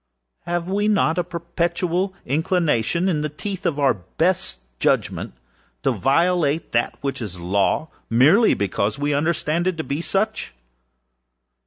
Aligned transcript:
Have 0.47 0.67
we 0.67 0.87
not 0.87 1.19
a 1.19 1.23
perpetual 1.23 2.15
inclination, 2.25 3.07
in 3.07 3.21
the 3.21 3.29
teeth 3.29 3.67
of 3.67 3.77
our 3.77 3.93
best 3.93 4.59
judgment, 4.79 5.35
to 5.83 5.91
violate 5.91 6.71
that 6.71 6.97
which 7.01 7.21
is 7.21 7.39
Law, 7.39 7.87
merely 8.09 8.55
because 8.55 8.97
we 8.97 9.13
understand 9.13 9.67
it 9.67 9.77
to 9.77 9.83
be 9.83 10.01
such? 10.01 10.55